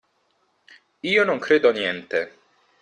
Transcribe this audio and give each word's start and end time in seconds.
Io 1.11 1.25
non 1.31 1.43
credo 1.47 1.71
niente. 1.77 2.27